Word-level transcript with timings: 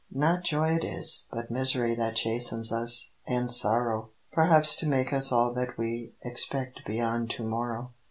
Not 0.11 0.43
joy 0.43 0.71
it 0.71 0.83
is, 0.83 1.27
but 1.31 1.51
misery 1.51 1.93
That 1.93 2.15
chastens 2.15 2.71
us, 2.71 3.11
and 3.27 3.51
sorrow; 3.51 4.09
Perhaps 4.31 4.75
to 4.77 4.87
make 4.87 5.13
us 5.13 5.31
all 5.31 5.53
that 5.53 5.77
we 5.77 6.13
Expect 6.23 6.83
beyond 6.87 7.29
To 7.29 7.43
morrow. 7.43 7.91